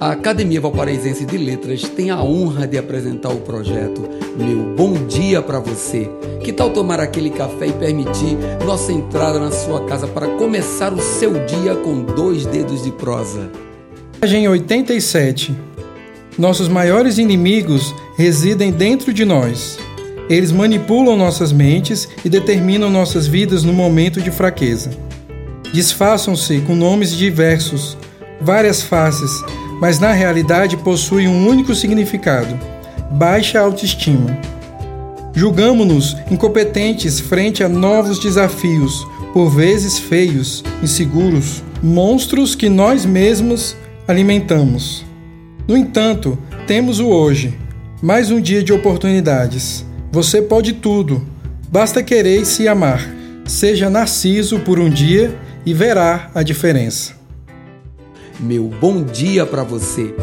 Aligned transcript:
A 0.00 0.12
Academia 0.12 0.60
Valparaísense 0.60 1.26
de 1.26 1.36
Letras 1.36 1.82
tem 1.82 2.12
a 2.12 2.22
honra 2.22 2.68
de 2.68 2.78
apresentar 2.78 3.30
o 3.30 3.40
projeto 3.40 4.08
Meu 4.36 4.76
Bom 4.76 4.92
Dia 5.08 5.42
para 5.42 5.58
Você. 5.58 6.08
Que 6.40 6.52
tal 6.52 6.70
tomar 6.70 7.00
aquele 7.00 7.30
café 7.30 7.66
e 7.66 7.72
permitir 7.72 8.38
nossa 8.64 8.92
entrada 8.92 9.40
na 9.40 9.50
sua 9.50 9.84
casa 9.86 10.06
para 10.06 10.28
começar 10.36 10.92
o 10.92 11.02
seu 11.02 11.44
dia 11.46 11.74
com 11.74 12.02
dois 12.02 12.46
dedos 12.46 12.84
de 12.84 12.92
prosa? 12.92 13.50
Em 14.22 14.46
87. 14.46 15.52
Nossos 16.38 16.68
maiores 16.68 17.18
inimigos 17.18 17.92
residem 18.16 18.70
dentro 18.70 19.12
de 19.12 19.24
nós. 19.24 19.80
Eles 20.30 20.52
manipulam 20.52 21.16
nossas 21.16 21.50
mentes 21.50 22.08
e 22.24 22.28
determinam 22.28 22.88
nossas 22.88 23.26
vidas 23.26 23.64
no 23.64 23.72
momento 23.72 24.20
de 24.20 24.30
fraqueza. 24.30 24.90
Disfarçam-se 25.72 26.60
com 26.60 26.76
nomes 26.76 27.16
diversos, 27.16 27.98
várias 28.40 28.80
faces, 28.80 29.42
mas 29.80 29.98
na 29.98 30.12
realidade 30.12 30.76
possuem 30.76 31.28
um 31.28 31.46
único 31.46 31.74
significado: 31.74 32.58
baixa 33.10 33.60
autoestima. 33.60 34.38
Julgamos-nos 35.34 36.16
incompetentes 36.30 37.20
frente 37.20 37.62
a 37.62 37.68
novos 37.68 38.18
desafios, 38.18 39.06
por 39.32 39.50
vezes 39.50 39.98
feios, 39.98 40.64
inseguros, 40.82 41.62
monstros 41.82 42.54
que 42.54 42.68
nós 42.68 43.04
mesmos 43.04 43.76
alimentamos. 44.06 45.04
No 45.66 45.76
entanto, 45.76 46.36
temos 46.66 46.98
o 46.98 47.08
hoje, 47.08 47.56
mais 48.02 48.30
um 48.30 48.40
dia 48.40 48.62
de 48.62 48.72
oportunidades. 48.72 49.84
Você 50.10 50.42
pode 50.42 50.72
tudo, 50.72 51.24
basta 51.70 52.02
querer 52.02 52.44
se 52.44 52.66
amar. 52.66 53.06
Seja 53.44 53.88
narciso 53.88 54.58
por 54.60 54.78
um 54.78 54.90
dia 54.90 55.34
e 55.64 55.72
verá 55.72 56.30
a 56.34 56.42
diferença 56.42 57.18
meu 58.38 58.64
bom 58.64 59.02
dia 59.02 59.44
para 59.44 59.62
você. 59.62 60.14